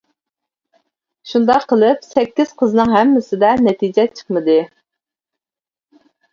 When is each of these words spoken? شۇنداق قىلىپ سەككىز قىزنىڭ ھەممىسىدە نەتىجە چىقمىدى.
شۇنداق 1.31 1.67
قىلىپ 1.73 2.07
سەككىز 2.09 2.55
قىزنىڭ 2.63 2.95
ھەممىسىدە 2.95 3.53
نەتىجە 3.69 4.09
چىقمىدى. 4.17 4.59